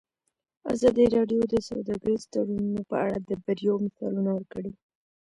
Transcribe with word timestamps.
ازادي 0.73 1.05
راډیو 1.15 1.41
د 1.53 1.55
سوداګریز 1.69 2.21
تړونونه 2.33 2.81
په 2.89 2.95
اړه 3.05 3.17
د 3.27 3.29
بریاوو 3.43 3.83
مثالونه 3.85 4.31
ورکړي. 4.33 4.71